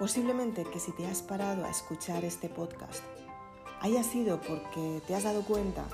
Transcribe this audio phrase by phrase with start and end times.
[0.00, 3.02] Posiblemente que si te has parado a escuchar este podcast
[3.82, 5.84] haya sido porque te has dado cuenta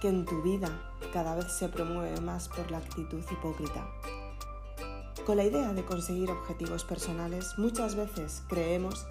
[0.00, 3.86] que en tu vida cada vez se promueve más por la actitud hipócrita.
[5.24, 9.06] Con la idea de conseguir objetivos personales, muchas veces creemos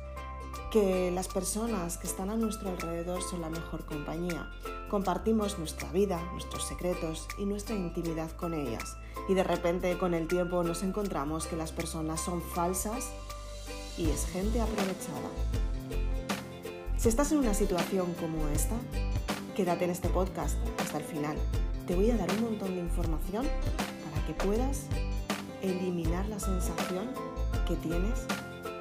[0.70, 4.52] que las personas que están a nuestro alrededor son la mejor compañía.
[4.90, 8.98] Compartimos nuestra vida, nuestros secretos y nuestra intimidad con ellas.
[9.30, 13.14] Y de repente con el tiempo nos encontramos que las personas son falsas
[13.98, 15.30] y es gente aprovechada.
[16.98, 18.76] Si estás en una situación como esta,
[19.56, 21.38] quédate en este podcast hasta el final.
[21.88, 23.46] Te voy a dar un montón de información
[24.06, 24.86] para que puedas
[25.62, 27.10] eliminar la sensación
[27.68, 28.20] que tienes,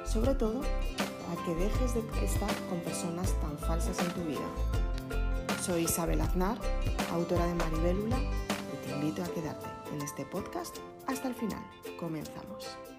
[0.05, 4.47] sobre todo a que dejes de estar con personas tan falsas en tu vida.
[5.61, 6.57] Soy Isabel Aznar,
[7.11, 11.63] autora de Maribélula, y te invito a quedarte en este podcast hasta el final.
[11.99, 12.90] Comenzamos.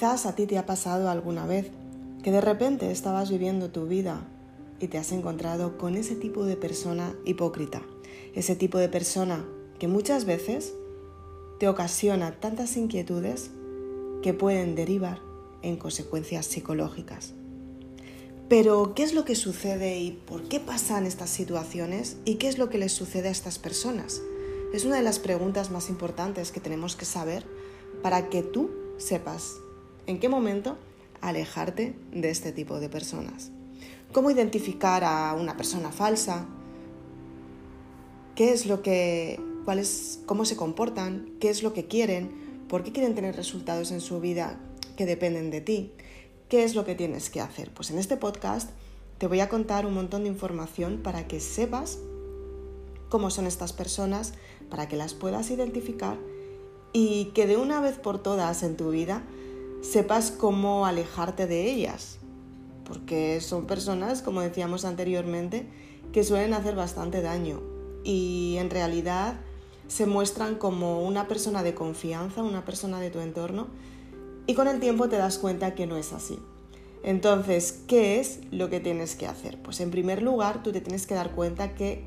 [0.00, 1.66] Quizás a ti te ha pasado alguna vez
[2.22, 4.26] que de repente estabas viviendo tu vida
[4.78, 7.82] y te has encontrado con ese tipo de persona hipócrita,
[8.34, 9.44] ese tipo de persona
[9.78, 10.72] que muchas veces
[11.58, 13.50] te ocasiona tantas inquietudes
[14.22, 15.20] que pueden derivar
[15.60, 17.34] en consecuencias psicológicas.
[18.48, 22.56] Pero, ¿qué es lo que sucede y por qué pasan estas situaciones y qué es
[22.56, 24.22] lo que les sucede a estas personas?
[24.72, 27.44] Es una de las preguntas más importantes que tenemos que saber
[28.02, 29.60] para que tú sepas
[30.06, 30.78] en qué momento
[31.20, 33.50] alejarte de este tipo de personas.
[34.12, 36.46] ¿Cómo identificar a una persona falsa?
[38.34, 39.82] ¿Qué es lo que, cuál
[40.26, 41.30] cómo se comportan?
[41.40, 42.66] ¿Qué es lo que quieren?
[42.68, 44.58] ¿Por qué quieren tener resultados en su vida
[44.96, 45.92] que dependen de ti?
[46.48, 47.70] ¿Qué es lo que tienes que hacer?
[47.72, 48.70] Pues en este podcast
[49.18, 51.98] te voy a contar un montón de información para que sepas
[53.08, 54.34] cómo son estas personas,
[54.70, 56.16] para que las puedas identificar
[56.92, 59.22] y que de una vez por todas en tu vida
[59.82, 62.18] sepas cómo alejarte de ellas,
[62.84, 65.66] porque son personas, como decíamos anteriormente,
[66.12, 67.60] que suelen hacer bastante daño
[68.04, 69.34] y en realidad
[69.88, 73.68] se muestran como una persona de confianza, una persona de tu entorno
[74.46, 76.38] y con el tiempo te das cuenta que no es así.
[77.02, 79.60] Entonces, ¿qué es lo que tienes que hacer?
[79.62, 82.04] Pues en primer lugar, tú te tienes que dar cuenta que,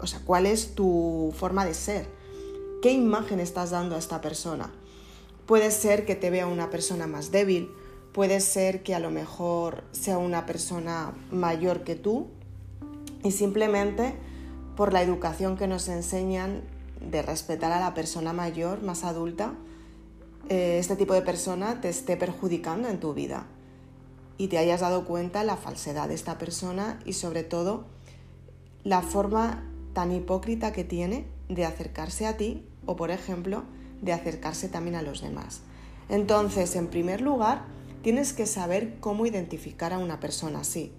[0.00, 2.06] o sea, cuál es tu forma de ser,
[2.82, 4.72] qué imagen estás dando a esta persona.
[5.46, 7.70] Puede ser que te vea una persona más débil,
[8.12, 12.28] puede ser que a lo mejor sea una persona mayor que tú
[13.22, 14.14] y simplemente
[14.76, 16.62] por la educación que nos enseñan
[17.00, 19.54] de respetar a la persona mayor, más adulta,
[20.48, 23.46] eh, este tipo de persona te esté perjudicando en tu vida
[24.38, 27.84] y te hayas dado cuenta la falsedad de esta persona y sobre todo
[28.84, 33.64] la forma tan hipócrita que tiene de acercarse a ti o por ejemplo
[34.02, 35.60] de acercarse también a los demás.
[36.08, 37.64] Entonces, en primer lugar,
[38.02, 40.92] tienes que saber cómo identificar a una persona así,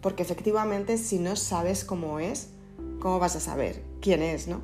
[0.00, 2.48] porque efectivamente si no sabes cómo es,
[3.00, 4.60] ¿cómo vas a saber quién es, no?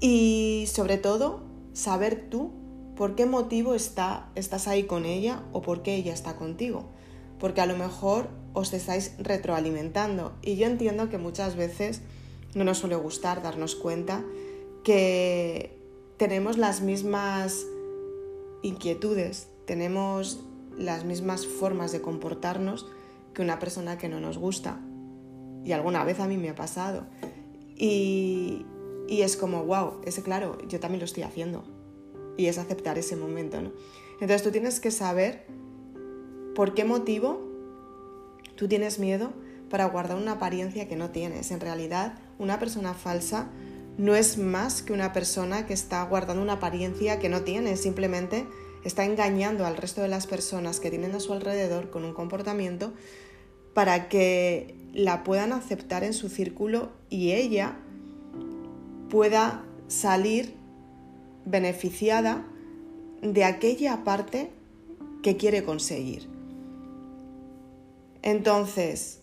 [0.00, 1.42] Y sobre todo,
[1.74, 2.52] saber tú
[2.96, 6.84] por qué motivo está, estás ahí con ella o por qué ella está contigo.
[7.38, 10.32] Porque a lo mejor os estáis retroalimentando.
[10.42, 12.02] Y yo entiendo que muchas veces
[12.54, 14.22] no nos suele gustar darnos cuenta
[14.84, 15.79] que
[16.20, 17.66] tenemos las mismas
[18.60, 20.44] inquietudes, tenemos
[20.76, 22.86] las mismas formas de comportarnos
[23.32, 24.78] que una persona que no nos gusta.
[25.64, 27.06] Y alguna vez a mí me ha pasado.
[27.74, 28.66] Y,
[29.08, 31.64] es como, wow, ese claro, yo también lo estoy haciendo.
[32.36, 33.72] Y es aceptar ese momento, ¿no?
[34.20, 35.46] Entonces tú tienes que saber
[36.54, 37.40] por qué motivo
[38.56, 39.32] tú tienes miedo
[39.70, 41.50] para guardar una apariencia que no tienes.
[41.50, 43.48] En realidad, una persona falsa
[44.00, 48.46] no es más que una persona que está guardando una apariencia que no tiene, simplemente
[48.82, 52.94] está engañando al resto de las personas que tienen a su alrededor con un comportamiento
[53.74, 57.76] para que la puedan aceptar en su círculo y ella
[59.10, 60.54] pueda salir
[61.44, 62.46] beneficiada
[63.20, 64.50] de aquella parte
[65.22, 66.26] que quiere conseguir.
[68.22, 69.20] Entonces,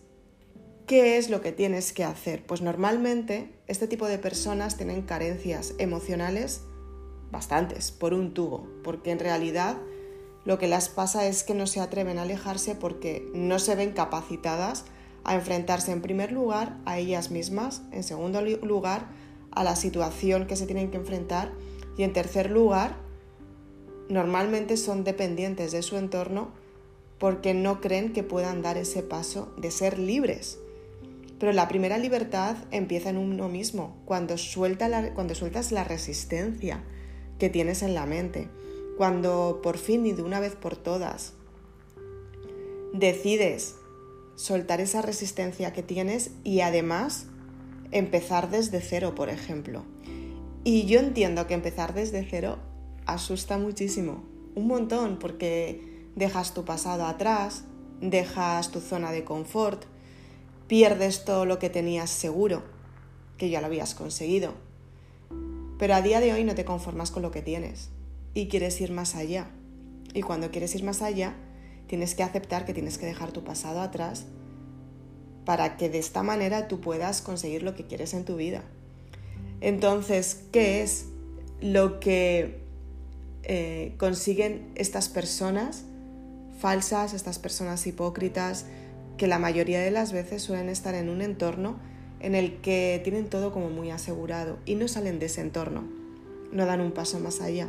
[0.88, 2.42] ¿Qué es lo que tienes que hacer?
[2.46, 6.62] Pues normalmente este tipo de personas tienen carencias emocionales
[7.30, 9.76] bastantes, por un tubo, porque en realidad
[10.44, 13.92] lo que las pasa es que no se atreven a alejarse porque no se ven
[13.92, 14.86] capacitadas
[15.24, 19.08] a enfrentarse en primer lugar a ellas mismas, en segundo lugar
[19.50, 21.52] a la situación que se tienen que enfrentar
[21.98, 22.96] y en tercer lugar
[24.08, 26.52] normalmente son dependientes de su entorno
[27.18, 30.58] porque no creen que puedan dar ese paso de ser libres.
[31.38, 34.34] Pero la primera libertad empieza en uno mismo, cuando,
[35.14, 36.82] cuando sueltas la resistencia
[37.38, 38.48] que tienes en la mente,
[38.96, 41.34] cuando por fin y de una vez por todas
[42.92, 43.76] decides
[44.34, 47.26] soltar esa resistencia que tienes y además
[47.90, 49.84] empezar desde cero, por ejemplo.
[50.64, 52.58] Y yo entiendo que empezar desde cero
[53.06, 54.24] asusta muchísimo,
[54.54, 57.64] un montón, porque dejas tu pasado atrás,
[58.00, 59.84] dejas tu zona de confort,
[60.68, 62.62] pierdes todo lo que tenías seguro,
[63.36, 64.54] que ya lo habías conseguido.
[65.78, 67.88] Pero a día de hoy no te conformas con lo que tienes
[68.34, 69.50] y quieres ir más allá.
[70.14, 71.34] Y cuando quieres ir más allá,
[71.86, 74.26] tienes que aceptar que tienes que dejar tu pasado atrás
[75.44, 78.62] para que de esta manera tú puedas conseguir lo que quieres en tu vida.
[79.60, 81.06] Entonces, ¿qué es
[81.60, 82.60] lo que
[83.44, 85.84] eh, consiguen estas personas
[86.58, 88.66] falsas, estas personas hipócritas,
[89.18, 91.76] que la mayoría de las veces suelen estar en un entorno
[92.20, 95.84] en el que tienen todo como muy asegurado y no salen de ese entorno,
[96.52, 97.68] no dan un paso más allá.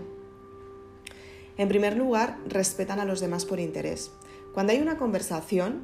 [1.58, 4.12] En primer lugar, respetan a los demás por interés.
[4.54, 5.82] Cuando hay una conversación,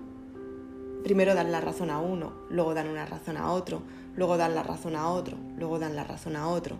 [1.03, 3.81] primero dan la razón a uno, luego dan una razón a otro,
[4.15, 6.77] luego dan la razón a otro, luego dan la razón a otro.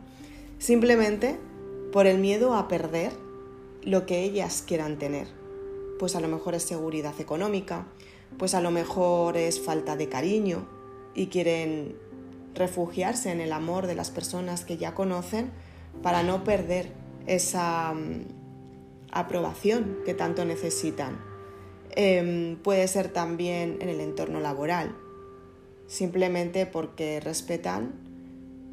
[0.60, 1.38] Simplemente
[1.92, 3.12] por el miedo a perder
[3.84, 5.28] lo que ellas quieran tener.
[6.00, 7.86] Pues a lo mejor es seguridad económica,
[8.38, 10.68] pues a lo mejor es falta de cariño
[11.14, 11.96] y quieren
[12.54, 15.52] refugiarse en el amor de las personas que ya conocen
[16.02, 16.92] para no perder
[17.28, 18.26] esa mm,
[19.12, 21.20] aprobación que tanto necesitan.
[21.92, 24.96] Em, puede ser también en el entorno laboral,
[25.88, 27.94] simplemente porque respetan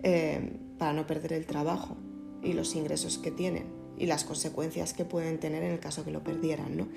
[0.03, 1.97] em, para no perder el trabajo
[2.43, 3.67] y los ingresos que tienen
[3.97, 6.77] y las consecuencias que pueden tener en el caso que lo perdieran.
[6.77, 6.89] ¿no?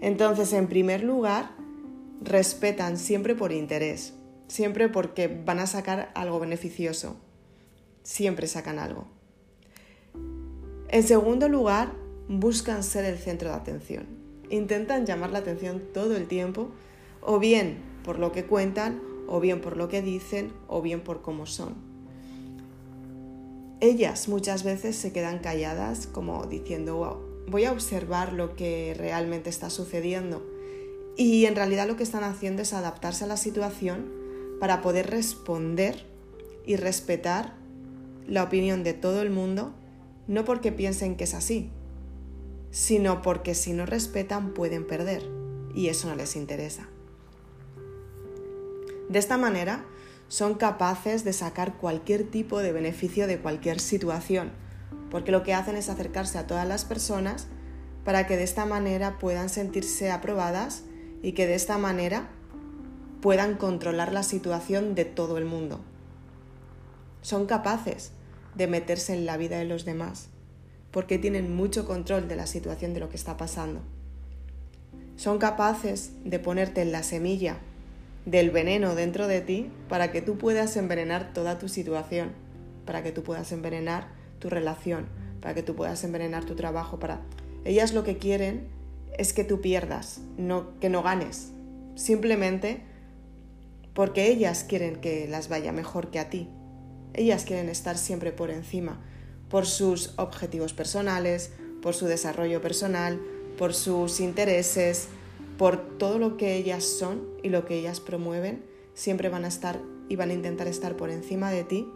[0.00, 1.52] Entonces, en primer lugar,
[2.20, 4.14] respetan siempre por interés,
[4.48, 7.16] siempre porque van a sacar algo beneficioso,
[8.02, 9.06] siempre sacan algo.
[10.88, 11.92] En segundo lugar,
[12.28, 14.06] buscan ser el centro de atención.
[14.50, 16.70] Intentan llamar la atención todo el tiempo,
[17.20, 21.22] o bien por lo que cuentan, o bien por lo que dicen, o bien por
[21.22, 21.74] cómo son.
[23.80, 29.48] Ellas muchas veces se quedan calladas como diciendo, wow, voy a observar lo que realmente
[29.48, 30.44] está sucediendo.
[31.16, 34.10] Y en realidad lo que están haciendo es adaptarse a la situación
[34.60, 36.06] para poder responder
[36.64, 37.54] y respetar
[38.26, 39.74] la opinión de todo el mundo,
[40.28, 41.70] no porque piensen que es así,
[42.70, 45.28] sino porque si no respetan pueden perder
[45.74, 46.88] y eso no les interesa.
[49.08, 49.84] De esta manera,
[50.28, 54.52] son capaces de sacar cualquier tipo de beneficio de cualquier situación,
[55.10, 57.48] porque lo que hacen es acercarse a todas las personas
[58.04, 60.84] para que de esta manera puedan sentirse aprobadas
[61.22, 62.28] y que de esta manera
[63.20, 65.80] puedan controlar la situación de todo el mundo.
[67.22, 68.12] Son capaces
[68.54, 70.30] de meterse en la vida de los demás
[70.90, 73.80] porque tienen mucho control de la situación de lo que está pasando.
[75.16, 77.58] Son capaces de ponerte en la semilla
[78.24, 82.32] del veneno dentro de ti para que tú puedas envenenar toda tu situación,
[82.86, 85.06] para que tú puedas envenenar tu relación,
[85.40, 87.20] para que tú puedas envenenar tu trabajo, para
[87.64, 88.66] ellas lo que quieren
[89.18, 90.20] es que tú pierdas,
[90.80, 91.52] que no ganes,
[91.94, 92.82] simplemente
[93.94, 96.48] porque ellas quieren que las vaya mejor que a ti.
[97.12, 99.00] Ellas quieren estar siempre por encima
[99.50, 101.50] por sus objetivos personales,
[101.82, 103.20] por su desarrollo personal,
[103.58, 105.08] por sus intereses,
[105.58, 108.64] por todo lo que ellas son y lo que ellas promueven,
[108.94, 111.86] siempre van a estar y van a intentar estar por encima de ti,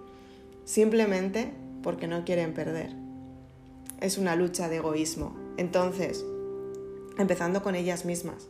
[0.64, 1.52] simplemente
[1.82, 2.90] porque no quieren perder.
[4.00, 5.34] Es una lucha de egoísmo.
[5.56, 6.24] Entonces,
[7.18, 8.48] empezando con ellas mismas.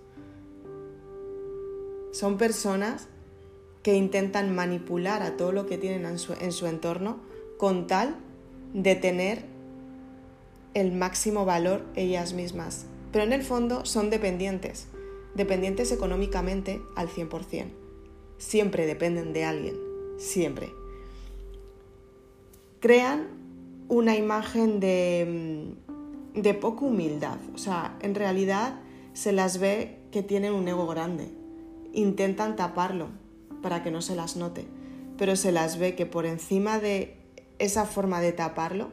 [2.12, 3.08] Son personas
[3.82, 7.18] que intentan manipular a todo lo que tienen en su, en su entorno
[7.58, 8.16] con tal
[8.72, 9.44] de tener
[10.74, 12.86] el máximo valor ellas mismas.
[13.12, 14.88] Pero en el fondo son dependientes,
[15.34, 17.66] dependientes económicamente al 100%.
[18.38, 19.76] Siempre dependen de alguien,
[20.18, 20.72] siempre.
[22.80, 23.28] Crean
[23.88, 25.83] una imagen de, mm,
[26.34, 28.80] de poca humildad, o sea, en realidad
[29.12, 31.28] se las ve que tienen un ego grande.
[31.92, 33.08] Intentan taparlo
[33.62, 34.66] para que no se las note,
[35.16, 37.16] pero se las ve que por encima de
[37.58, 38.88] esa forma de taparlo,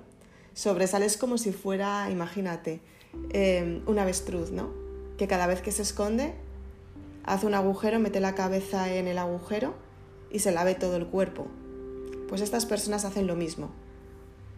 [0.54, 2.82] sobresales como si fuera, imagínate,
[3.32, 4.70] eh, un avestruz, ¿no?
[5.18, 6.36] Que cada vez que se esconde,
[7.24, 9.74] hace un agujero, mete la cabeza en el agujero
[10.32, 11.48] y se la ve todo el cuerpo.
[12.30, 13.72] Pues estas personas hacen lo mismo.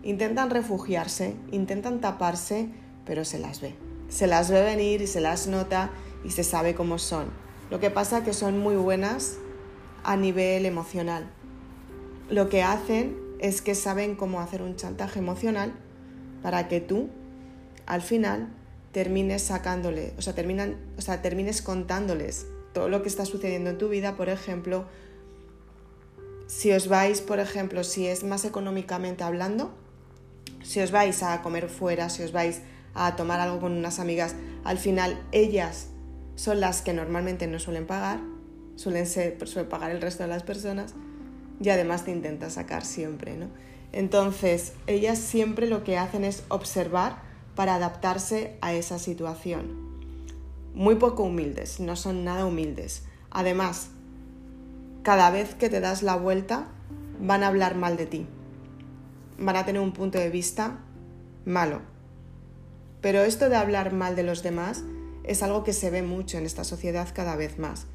[0.03, 2.69] Intentan refugiarse, intentan taparse
[3.05, 3.75] pero se las ve.
[4.09, 5.91] Se las ve venir y se las nota
[6.23, 7.27] y se sabe cómo son.
[7.69, 9.37] Lo que pasa es que son muy buenas
[10.03, 11.29] a nivel emocional.
[12.29, 15.73] Lo que hacen es que saben cómo hacer un chantaje emocional
[16.41, 17.09] para que tú,
[17.85, 18.49] al final,
[18.91, 23.77] termines sacándole, o sea, terminan, o sea, termines contándoles todo lo que está sucediendo en
[23.77, 24.85] tu vida, por ejemplo,
[26.47, 29.73] si os vais, por ejemplo, si es más económicamente hablando,
[30.63, 32.61] si os vais a comer fuera, si os vais
[32.95, 35.87] a tomar algo con unas amigas, al final ellas
[36.35, 38.19] son las que normalmente no suelen pagar,
[38.75, 39.37] suelen, ser,
[39.69, 40.95] pagar el resto de las personas
[41.59, 43.47] y además te intentan sacar siempre, ¿no?
[43.91, 47.17] Entonces, ellas siempre lo que hacen es observar
[47.55, 49.93] para adaptarse a esa situación.
[50.73, 53.03] Muy poco humildes, no son nada humildes.
[53.29, 53.89] Además,
[55.03, 56.65] cada vez que te das la vuelta,
[57.19, 58.27] van a hablar mal de ti.
[59.37, 60.79] Van a tener un punto de vista
[61.45, 61.81] malo.
[63.01, 64.83] Pero esto de hablar mal de los demás
[65.23, 67.85] es algo que se ve mucho en esta sociedad cada vez más.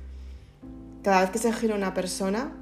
[1.02, 2.52] Cada vez que se gira una persona,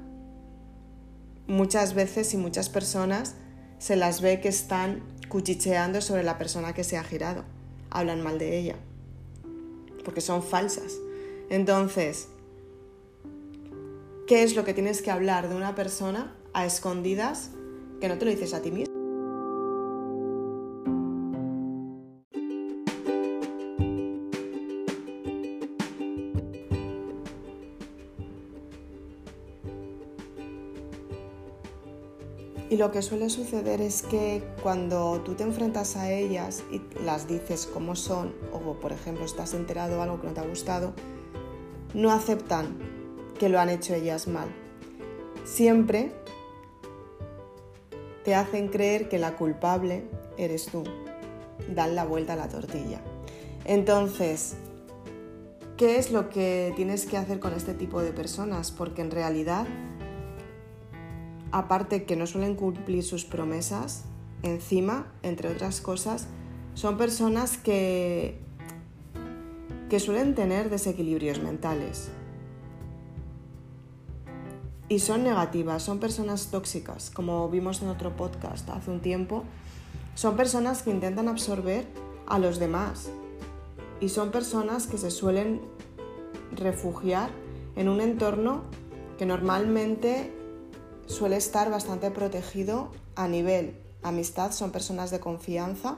[1.47, 3.35] muchas veces y muchas personas
[3.79, 7.43] se las ve que están cuchicheando sobre la persona que se ha girado.
[7.89, 8.75] Hablan mal de ella.
[10.05, 10.93] Porque son falsas.
[11.49, 12.27] Entonces,
[14.27, 17.51] ¿qué es lo que tienes que hablar de una persona a escondidas
[17.99, 18.87] que no te lo dices a ti mismo?
[32.69, 37.25] Y lo que suele suceder es que cuando tú te enfrentas a ellas y las
[37.27, 40.93] dices cómo son, o por ejemplo estás enterado de algo que no te ha gustado,
[41.93, 42.77] no aceptan
[43.39, 44.49] que lo han hecho ellas mal.
[45.45, 46.11] Siempre
[48.27, 50.03] te hacen creer que la culpable
[50.37, 50.83] eres tú.
[51.73, 52.99] Dan la vuelta a la tortilla.
[53.63, 54.57] Entonces,
[55.77, 58.71] ¿qué es lo que tienes que hacer con este tipo de personas?
[58.71, 59.65] Porque en realidad
[61.53, 64.03] aparte que no suelen cumplir sus promesas,
[64.43, 66.27] encima, entre otras cosas,
[66.73, 68.39] son personas que,
[69.89, 72.09] que suelen tener desequilibrios mentales.
[74.89, 79.43] Y son negativas, son personas tóxicas, como vimos en otro podcast hace un tiempo.
[80.15, 81.85] Son personas que intentan absorber
[82.25, 83.09] a los demás.
[83.99, 85.61] Y son personas que se suelen
[86.55, 87.29] refugiar
[87.75, 88.63] en un entorno
[89.17, 90.31] que normalmente
[91.05, 95.97] suele estar bastante protegido a nivel amistad, son personas de confianza,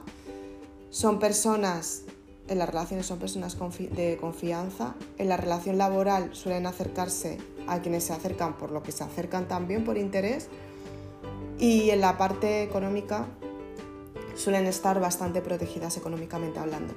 [0.90, 2.02] son personas,
[2.48, 7.38] en las relaciones son personas de confianza, en la relación laboral suelen acercarse
[7.70, 10.48] a quienes se acercan por lo que se acercan también por interés
[11.58, 13.26] y en la parte económica
[14.34, 16.94] suelen estar bastante protegidas económicamente hablando.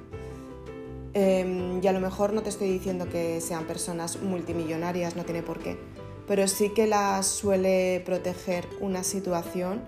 [1.12, 5.42] Em, y a lo mejor no te estoy diciendo que sean personas multimillonarias, no tiene
[5.42, 5.78] por qué,
[6.26, 9.82] pero sí que las suele proteger una situación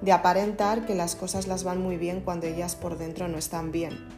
[0.00, 3.70] de aparentar que las cosas las van muy bien cuando ellas por dentro no están
[3.70, 4.08] bien.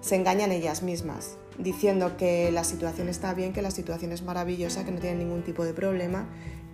[0.00, 4.84] Se engañan ellas mismas, diciendo que la situación está bien, que la situación es maravillosa,
[4.84, 6.26] que no tienen ningún tipo de problema,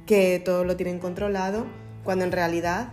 [0.07, 1.67] que todo lo tienen controlado,
[2.05, 2.93] cuando en realidad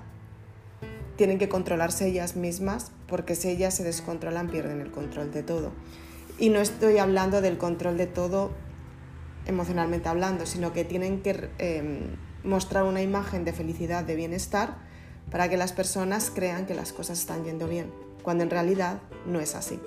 [1.15, 5.71] tienen que controlarse ellas mismas, porque si ellas se descontrolan pierden el control de todo.
[6.39, 8.51] Y no estoy hablando del control de todo
[9.45, 14.77] emocionalmente hablando, sino que tienen que em, mostrar una imagen de felicidad, de bienestar,
[15.29, 17.91] para que las personas crean que las cosas están yendo bien,
[18.23, 19.79] cuando en realidad no es así.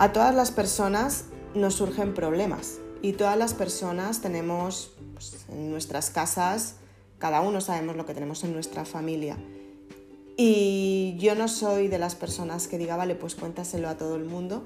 [0.00, 6.08] A todas las personas nos surgen problemas y todas las personas tenemos pues, en nuestras
[6.08, 6.76] casas,
[7.18, 9.36] cada uno sabemos lo que tenemos en nuestra familia.
[10.38, 14.24] Y yo no soy de las personas que diga, vale, pues cuéntaselo a todo el
[14.24, 14.64] mundo,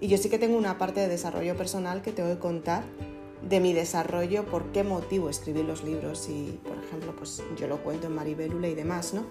[0.00, 2.84] y yo sí que tengo una parte de desarrollo personal que te voy a contar
[3.42, 7.82] de mi desarrollo, por qué motivo escribí los libros y, por ejemplo, pues yo lo
[7.82, 9.24] cuento en Maribelula y demás, ¿no?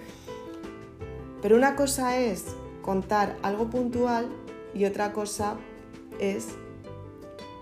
[1.42, 2.44] Pero una cosa es
[2.82, 4.28] contar algo puntual
[4.76, 5.56] y otra cosa
[6.20, 6.50] es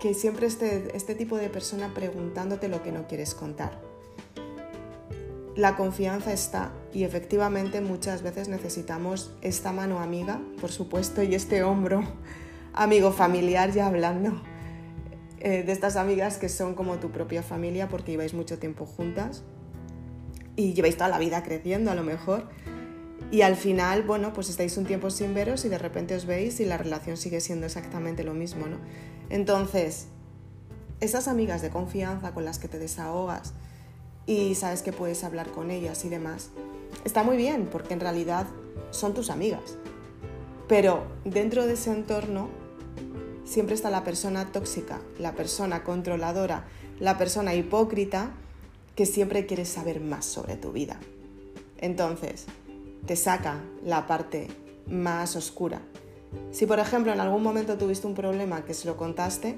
[0.00, 3.80] que siempre esté este tipo de persona preguntándote lo que no quieres contar.
[5.56, 11.62] La confianza está y efectivamente muchas veces necesitamos esta mano amiga, por supuesto, y este
[11.62, 12.02] hombro
[12.74, 14.42] amigo familiar ya hablando
[15.38, 19.44] eh, de estas amigas que son como tu propia familia porque lleváis mucho tiempo juntas
[20.56, 22.48] y lleváis toda la vida creciendo a lo mejor.
[23.30, 26.60] Y al final, bueno, pues estáis un tiempo sin veros y de repente os veis
[26.60, 28.76] y la relación sigue siendo exactamente lo mismo, ¿no?
[29.30, 30.06] Entonces,
[31.00, 33.54] esas amigas de confianza con las que te desahogas
[34.26, 36.50] y sabes que puedes hablar con ellas y demás,
[37.04, 38.46] está muy bien porque en realidad
[38.90, 39.76] son tus amigas.
[40.68, 42.48] Pero dentro de ese entorno
[43.44, 46.64] siempre está la persona tóxica, la persona controladora,
[47.00, 48.32] la persona hipócrita
[48.94, 50.98] que siempre quiere saber más sobre tu vida.
[51.78, 52.46] Entonces,
[53.06, 54.48] te saca la parte
[54.86, 55.82] más oscura.
[56.50, 59.56] Si por ejemplo en algún momento tuviste un problema que se lo contaste,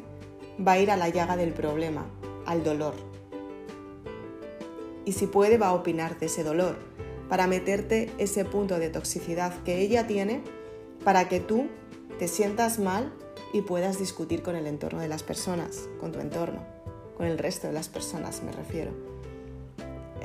[0.66, 2.06] va a ir a la llaga del problema,
[2.44, 2.94] al dolor.
[5.04, 6.76] Y si puede, va a opinar de ese dolor,
[7.28, 10.42] para meterte ese punto de toxicidad que ella tiene,
[11.04, 11.68] para que tú
[12.18, 13.12] te sientas mal
[13.52, 16.66] y puedas discutir con el entorno de las personas, con tu entorno,
[17.16, 19.05] con el resto de las personas me refiero.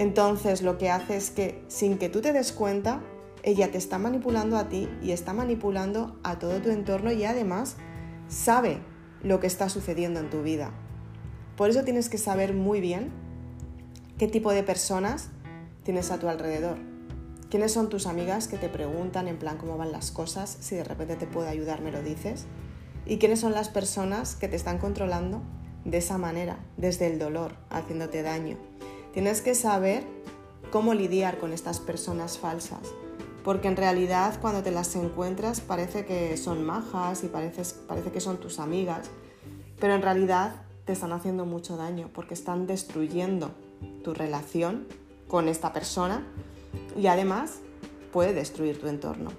[0.01, 3.03] Entonces lo que hace es que sin que tú te des cuenta,
[3.43, 7.75] ella te está manipulando a ti y está manipulando a todo tu entorno y además
[8.27, 8.79] sabe
[9.22, 10.72] lo que está sucediendo en tu vida.
[11.55, 13.12] Por eso tienes que saber muy bien
[14.17, 15.29] qué tipo de personas
[15.84, 16.79] tienes a tu alrededor.
[17.51, 20.58] ¿Quiénes son tus amigas que te preguntan en plan cómo van las cosas?
[20.62, 22.48] Si de repente te puede ayudar, me lo dices.
[23.05, 25.43] ¿Y quiénes son las personas que te están controlando
[25.86, 28.70] de esa manera, desde el dolor, haciéndote daño?
[29.13, 30.03] Tienes que saber
[30.71, 32.93] cómo lidiar con estas personas falsas,
[33.43, 37.63] porque en realidad cuando te las encuentras parece que son majas y parece,
[38.11, 39.09] que son tus amigas,
[39.81, 43.51] pero en realidad te están haciendo mucho daño porque están destruyendo
[44.01, 44.87] tu relación
[45.27, 46.25] con esta persona
[46.97, 47.59] y además
[48.13, 49.31] puede destruir tu entorno.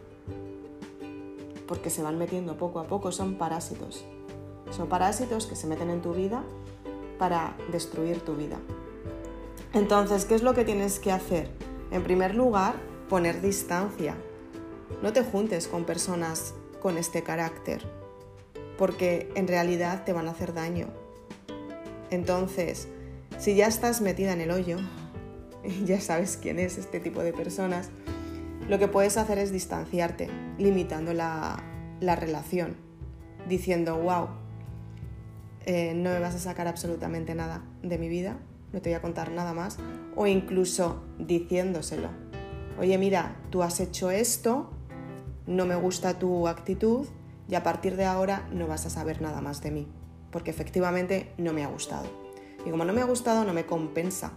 [1.66, 4.04] Porque se van metiendo poco a poco, son parásitos.
[4.70, 6.44] Son parásitos que se meten en tu vida
[7.18, 8.58] para destruir tu vida.
[9.74, 11.48] Entonces, ¿qué es lo que tienes que hacer?
[11.90, 12.74] En primer lugar,
[13.08, 14.14] poner distancia.
[15.02, 17.82] No te juntes con personas con este carácter,
[18.76, 20.88] porque en realidad te van a hacer daño.
[22.10, 22.88] Entonces,
[23.38, 24.76] si ya estás metida en el hoyo,
[25.86, 27.88] ya sabes quién es este tipo de personas,
[28.68, 31.62] lo que puedes hacer es distanciarte, limitando la,
[32.00, 32.76] relación,
[33.48, 34.28] diciendo, wow,
[35.64, 38.36] eh, no me vas a sacar absolutamente nada de mi vida,
[38.72, 39.78] no te voy a contar nada más,
[40.16, 42.32] o incluso diciéndoselo
[42.78, 44.70] oye mira, tú has hecho esto,
[45.46, 47.06] no me gusta tu actitud
[47.48, 49.88] y a partir de ahora no vas a saber nada más de mí,
[50.30, 52.06] porque efectivamente no me ha gustado.
[52.64, 54.32] Y como no me ha gustado, no me compensa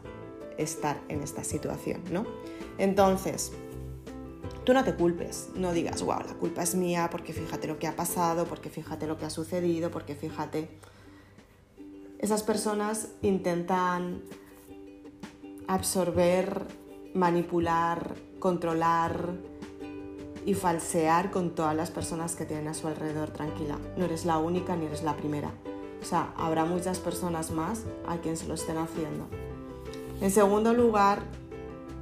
[0.58, 2.26] estar en esta situación, ¿no?
[2.78, 3.52] Entonces,
[4.63, 7.88] tú no te culpes, no digas, wow, la culpa es mía porque fíjate lo que
[7.88, 10.69] ha pasado, porque fíjate lo que ha sucedido, porque fíjate...
[12.26, 14.24] Esas personas intentan
[15.68, 16.66] absorber
[17.14, 19.36] manipular, controlar
[20.44, 23.30] y falsear con todas las personas que tienen a su alrededor.
[23.30, 25.52] Tranquila, no eres la única ni eres la primera.
[26.02, 29.28] O sea, habrá muchas personas más a quien se lo estén haciendo.
[30.20, 31.22] En segundo lugar,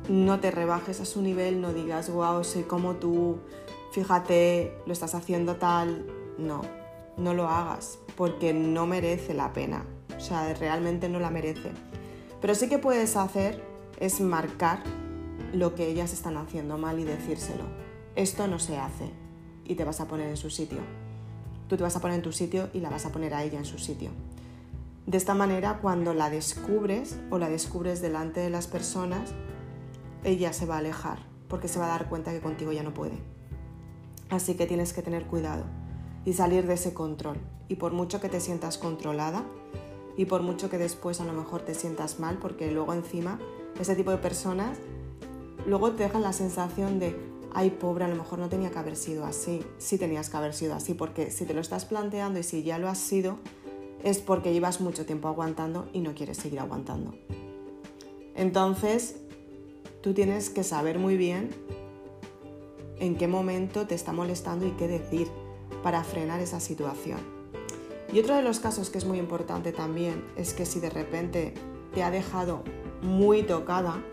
[0.08, 3.40] no te rebajes a su nivel, no digas, wow, soy como tú,
[3.92, 6.06] fíjate, lo estás haciendo tal.
[6.38, 6.62] No,
[7.18, 9.84] no lo hagas, porque no merece la pena.
[10.18, 11.72] O sea, realmente no la merece.
[12.42, 13.64] Pero sí que puedes hacer
[14.00, 14.84] es marcar
[15.54, 17.64] lo que ellas están haciendo mal y decírselo.
[18.16, 19.10] Esto no se hace
[19.66, 20.80] y te vas a poner en su sitio.
[21.68, 23.60] Tú te vas a poner en tu sitio y la vas a poner a ella
[23.60, 24.12] en su sitio.
[25.06, 29.34] De esta manera, cuando la descubres o la descubres delante de las personas,
[30.24, 32.94] ella se va a alejar porque se va a dar cuenta que contigo ya no
[32.94, 33.18] puede.
[34.30, 35.66] Así que tienes que tener cuidado
[36.26, 37.38] y salir de ese control.
[37.68, 39.44] Y por mucho que te sientas controlada
[40.16, 43.40] y por mucho que después a lo mejor te sientas mal, porque luego encima
[43.80, 44.78] ese tipo de personas
[45.66, 47.16] luego te dejan la sensación de,
[47.54, 50.54] ay pobre, a lo mejor no tenía que haber sido así, sí tenías que haber
[50.54, 53.38] sido así, porque si te lo estás planteando y si ya lo has sido,
[54.04, 57.14] es porque llevas mucho tiempo aguantando y no quieres seguir aguantando.
[58.36, 59.16] Entonces,
[60.02, 61.50] tú tienes que saber muy bien
[63.00, 65.28] en qué momento te está molestando y qué decir
[65.82, 67.33] para frenar esa situación.
[68.14, 71.56] Y otro de los casos que es muy importante también es que si de repente
[71.96, 72.64] te ha dejado
[73.02, 74.04] muy tocada,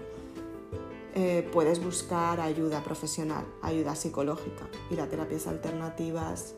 [1.14, 6.54] eh, puedes buscar ayuda profesional, ayuda psicológica, ir a terapias alternativas,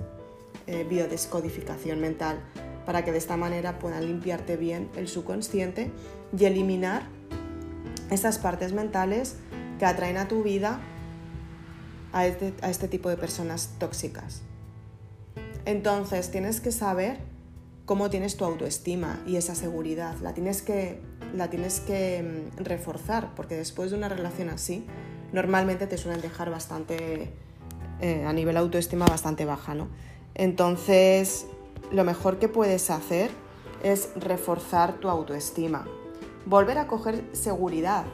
[0.68, 2.38] eh, biodescodificación mental,
[2.86, 5.90] para que de esta manera puedan limpiarte bien el subconsciente
[6.38, 7.08] y eliminar
[8.12, 9.34] esas partes mentales
[9.80, 10.80] que atraen a tu vida
[12.12, 14.42] a este, a este tipo de personas tóxicas.
[15.64, 17.31] Entonces tienes que saber
[17.92, 20.16] cómo tienes tu autoestima y esa seguridad.
[20.22, 21.02] La tienes que
[21.34, 22.22] la tienes que
[22.56, 24.86] mm, reforzar, porque después de una relación así,
[25.34, 27.34] normalmente te suelen dejar bastante,
[28.00, 29.88] eh, a nivel autoestima, bastante baja, ¿no?
[30.34, 31.44] Entonces,
[31.90, 33.30] lo mejor que puedes hacer
[33.82, 35.86] es reforzar tu autoestima,
[36.46, 38.06] volver a coger seguridad,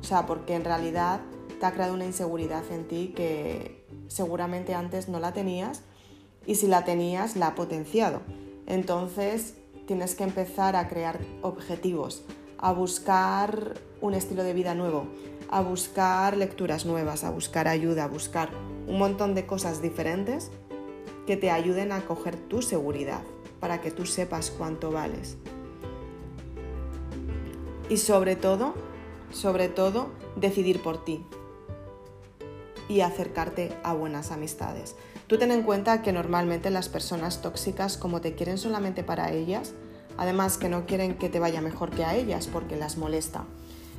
[0.00, 1.20] o sea, porque en realidad
[1.60, 5.82] te ha creado una inseguridad en ti que, seguramente antes no la tenías
[6.46, 8.22] y si la tenías la ha potenciado.
[8.66, 9.54] Entonces
[9.86, 12.24] tienes que empezar a crear objetivos,
[12.58, 15.06] a buscar un estilo de vida nuevo,
[15.50, 18.50] a buscar lecturas nuevas, a buscar ayuda, a buscar
[18.86, 20.50] un montón de cosas diferentes
[21.26, 23.22] que te ayuden a coger tu seguridad
[23.60, 25.36] para que tú sepas cuánto vales.
[27.88, 28.74] Y sobre todo,
[29.30, 31.24] sobre todo, decidir por ti
[32.88, 34.96] y acercarte a buenas amistades.
[35.26, 39.74] Tú ten en cuenta que normalmente las personas tóxicas, como te quieren solamente para ellas,
[40.16, 43.44] además que no quieren que te vaya mejor que a ellas porque las molesta.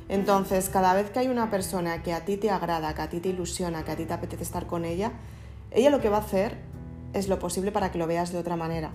[0.08, 3.20] Entonces, cada vez que hay una persona que a ti te agrada, que a ti
[3.20, 5.12] te ilusiona, que a ti te apetece estar con ella,
[5.70, 6.56] ella lo que va a hacer
[7.12, 8.92] es lo posible para que lo veas de otra manera,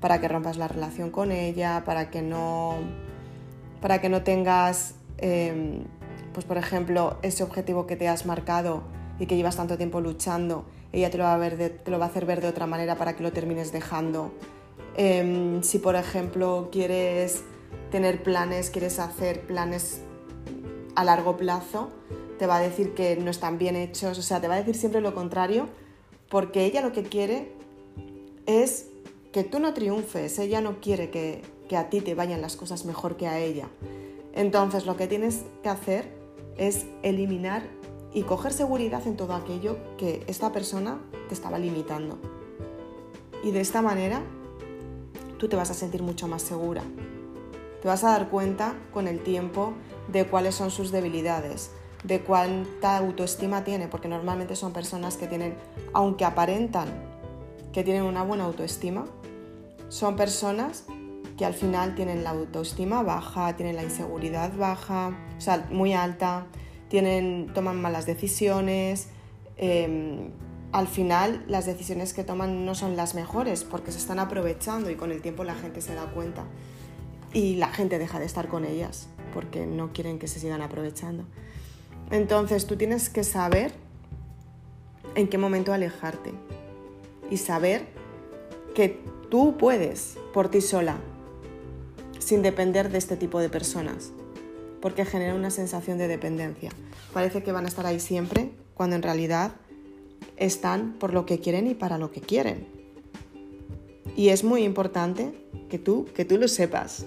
[0.00, 2.74] para que rompas la relación con ella, para que no,
[3.80, 5.84] para que no tengas, em,
[6.32, 8.82] pues por ejemplo, ese objetivo que te has marcado
[9.20, 12.06] y que llevas tanto tiempo luchando, ella te lo va a, ver te lo va
[12.06, 14.32] a hacer ver de otra manera para que lo termines dejando.
[14.96, 17.42] Em, si por ejemplo quieres
[17.90, 20.00] tener planes, quieres hacer planes
[20.94, 21.90] a largo plazo,
[22.38, 24.74] te va a decir que no están bien hechos, o sea, te va a decir
[24.74, 25.68] siempre lo contrario,
[26.28, 27.52] porque ella lo que quiere
[28.46, 28.86] es
[29.32, 32.84] que tú no triunfes, ella no quiere que, que a ti te vayan las cosas
[32.84, 33.68] mejor que a ella.
[34.34, 36.08] Entonces lo que tienes que hacer
[36.56, 37.62] es eliminar
[38.12, 42.18] y coger seguridad en todo aquello que esta persona te estaba limitando.
[43.44, 44.22] Y de esta manera
[45.38, 46.82] tú te vas a sentir mucho más segura.
[47.80, 49.72] Te vas a dar cuenta con el tiempo
[50.08, 51.70] de cuáles son sus debilidades,
[52.02, 55.56] de cuánta autoestima tiene, porque normalmente son personas que tienen,
[55.92, 56.88] aunque aparentan
[57.72, 59.04] que tienen una buena autoestima,
[59.88, 60.84] son personas
[61.36, 66.46] que al final tienen la autoestima baja, tienen la inseguridad baja, o sea, muy alta,
[66.90, 69.08] toman malas decisiones.
[69.56, 70.30] Em,
[70.72, 74.96] al final las decisiones que toman no son las mejores porque se están aprovechando y
[74.96, 76.44] con el tiempo la gente se da cuenta
[77.32, 81.24] y la gente deja de estar con ellas porque no quieren que se sigan aprovechando.
[82.10, 83.72] Entonces tú tienes que saber
[85.14, 86.32] en qué momento alejarte
[87.30, 87.86] y saber
[88.74, 90.96] que tú puedes por ti sola
[92.18, 94.12] sin depender de este tipo de personas
[94.80, 96.70] porque genera una sensación de dependencia.
[97.12, 99.52] Parece que van a estar ahí siempre cuando en realidad
[100.36, 102.66] están por lo que quieren y para lo que quieren.
[104.16, 105.32] Y es muy importante
[105.68, 107.06] que tú, que tú lo sepas.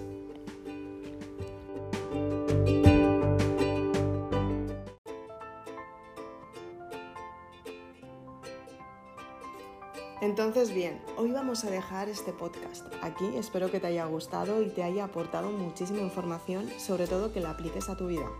[10.22, 13.26] Entonces, bien, hoy vamos a dejar este podcast aquí.
[13.34, 17.50] Espero que te haya gustado y te haya aportado muchísima información, sobre todo que la
[17.50, 18.30] apliques a tu vida.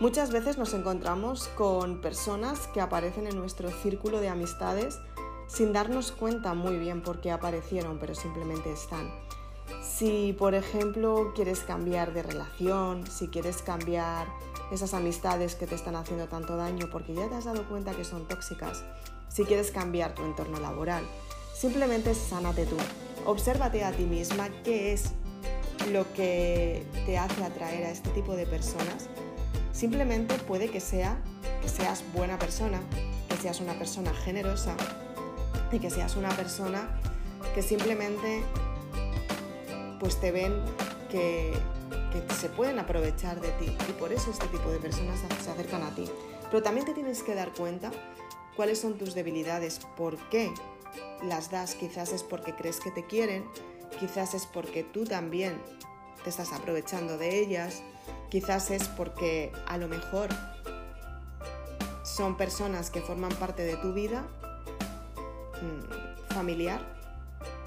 [0.00, 4.98] Muchas veces nos encontramos con personas que aparecen en nuestro círculo de amistades
[5.46, 9.08] sin darnos cuenta muy bien por qué aparecieron, pero simplemente están.
[9.80, 14.26] Si, por ejemplo, quieres cambiar de relación, si quieres cambiar
[14.72, 18.04] esas amistades que te están haciendo tanto daño porque ya te has dado cuenta que
[18.04, 18.82] son tóxicas,
[19.32, 21.04] si quieres cambiar tu entorno laboral.
[21.54, 22.76] Simplemente sánate tú.
[23.24, 25.12] Obsérvate a ti misma qué es
[25.90, 29.08] lo que te hace atraer a este tipo de personas.
[29.72, 31.18] Simplemente puede que sea
[31.62, 32.80] que seas buena persona,
[33.28, 34.76] que seas una persona generosa
[35.70, 37.00] y que seas una persona
[37.54, 38.42] que simplemente
[39.98, 40.52] pues te ven
[41.10, 41.52] que,
[42.12, 45.82] que se pueden aprovechar de ti y por eso este tipo de personas se acercan
[45.82, 46.04] a ti.
[46.50, 47.90] Pero también te tienes que dar cuenta
[48.56, 50.52] cuáles son tus debilidades, por qué
[51.22, 51.74] las das.
[51.74, 53.44] Quizás es porque crees que te quieren,
[53.98, 55.60] quizás es porque tú también
[56.24, 57.82] te estás aprovechando de ellas,
[58.30, 60.28] quizás es porque a lo mejor
[62.04, 64.26] son personas que forman parte de tu vida
[65.62, 66.80] mm, familiar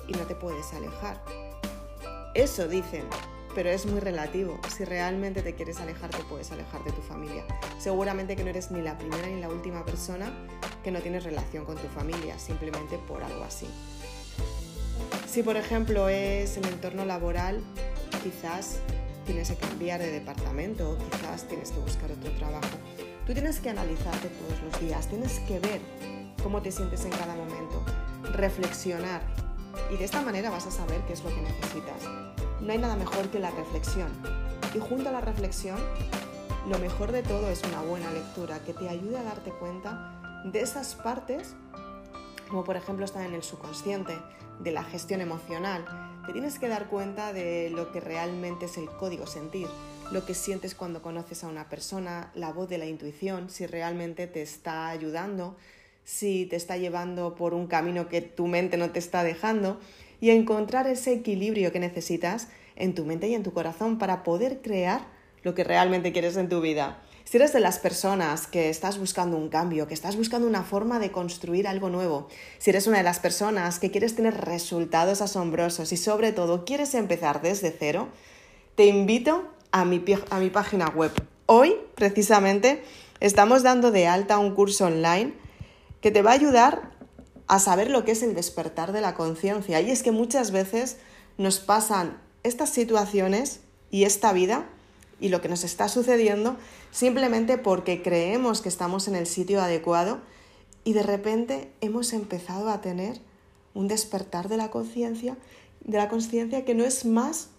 [0.08, 1.24] y no te puedes alejar.
[2.34, 3.08] Eso dicen,
[3.56, 4.60] pero es muy relativo.
[4.76, 7.46] Si realmente te quieres alejar, te puedes alejar de tu familia.
[7.80, 10.32] Seguramente que no eres ni la primera ni la última persona
[10.84, 13.68] que no tienes relación con tu familia, simplemente por algo así.
[15.28, 17.62] Si por ejemplo es el entorno laboral,
[18.24, 18.78] quizás
[19.26, 22.78] tienes que cambiar de departamento quizás tienes que buscar otro trabajo.
[23.26, 25.82] Tú tienes que analizarte todos los días, tienes que ver
[26.44, 27.84] cómo te sientes en cada momento,
[28.34, 29.22] reflexionar
[29.92, 32.25] y de esta manera vas a saber qué es lo que necesitas.
[32.62, 34.10] No hay nada mejor que la reflexión.
[34.74, 35.78] Y junto a la reflexión,
[36.70, 40.62] lo mejor de todo es una buena lectura que te ayude a darte cuenta de
[40.62, 41.56] esas partes,
[42.50, 44.18] como por ejemplo están en el subconsciente,
[44.60, 45.86] de la gestión emocional.
[46.26, 49.68] Te tienes que dar cuenta de lo que realmente es el código sentir,
[50.12, 54.28] lo que sientes cuando conoces a una persona, la voz de la intuición, si realmente
[54.28, 55.56] te está ayudando,
[56.04, 59.80] si te está llevando por un camino que tu mente no te está dejando
[60.26, 64.60] y encontrar ese equilibrio que necesitas en tu mente y en tu corazón para poder
[64.64, 65.02] crear
[65.44, 67.00] lo que realmente quieres en tu vida.
[67.26, 70.98] Si eres de las personas que estás buscando un cambio, que estás buscando una forma
[70.98, 75.92] de construir algo nuevo, si eres una de las personas que quieres tener resultados asombrosos
[75.92, 78.08] y sobre todo quieres empezar desde cero,
[78.74, 81.12] te invito a mi, a mi página web.
[81.46, 82.82] Hoy, precisamente,
[83.20, 85.34] estamos dando de alta un curso online
[86.02, 86.95] que te va a ayudar
[87.48, 89.82] a saber lo que es el despertar de la conciencia.
[89.82, 90.98] Y es que muchas veces
[91.38, 94.66] nos pasan estas situaciones y esta vida
[95.20, 96.58] y lo que nos está sucediendo
[96.92, 100.20] simplemente porque creemos que estamos en el sitio adecuado
[100.84, 103.20] y de repente hemos empezado a tener
[103.74, 105.38] un despertar de la conciencia,
[105.82, 107.50] de la conciencia que no es más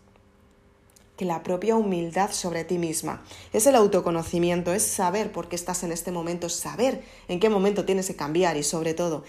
[1.17, 3.23] que la propia humildad sobre ti misma.
[3.53, 7.85] Es el autoconocimiento, es saber por qué estás en este momento, saber en qué momento
[7.85, 9.25] tienes que cambiar y sobre todo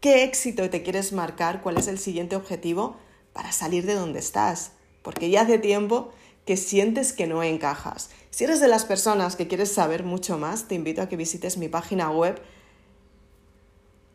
[0.00, 2.96] qué éxito te quieres marcar, cuál es el siguiente objetivo
[3.32, 4.72] para salir de donde estás.
[5.02, 6.10] Porque ya hace tiempo
[6.44, 8.10] que sientes que no encajas.
[8.30, 11.58] Si eres de las personas que quieres saber mucho más, te invito a que visites
[11.58, 12.40] mi página web.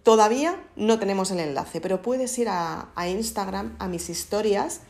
[0.03, 4.81] Todavía no tenemos el enlace, pero puedes ir a, Instagram, a mis historias,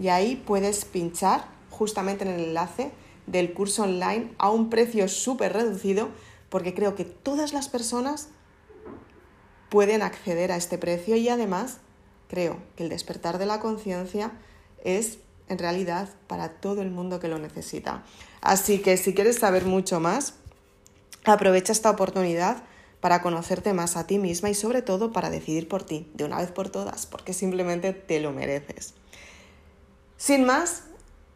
[0.00, 2.90] y ahí puedes pinchar justamente en el enlace
[3.26, 6.08] del curso online a un precio súper reducido,
[6.48, 8.30] porque creo que todas las personas
[9.68, 11.78] pueden acceder a este precio y además
[12.28, 14.32] creo que el despertar de la conciencia
[14.84, 18.04] es en realidad para todo el mundo que lo necesita.
[18.40, 20.34] Así que si quieres saber mucho más,
[21.24, 22.62] aprovecha esta oportunidad
[23.00, 26.38] para conocerte más a ti misma y sobre todo para decidir por ti, de una
[26.38, 28.94] vez por todas, porque simplemente te lo mereces.
[30.16, 30.84] Sin más,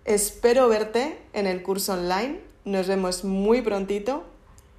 [0.04, 2.40] espero verte en el curso online.
[2.64, 4.24] Nos vemos muy prontito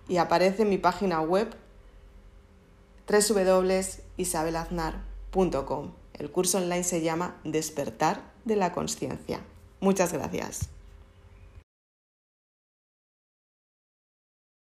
[0.10, 1.56] y aparece en mi página web
[3.08, 5.92] www.isabelaznar.com.
[6.14, 9.42] El curso online se llama Despertar de la conciencia.
[9.80, 10.73] Muchas gracias.